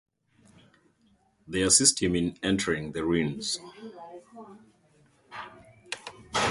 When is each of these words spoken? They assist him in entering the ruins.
They 1.47 1.61
assist 1.61 2.01
him 2.01 2.15
in 2.15 2.35
entering 2.41 2.93
the 2.93 3.05
ruins. 3.05 3.59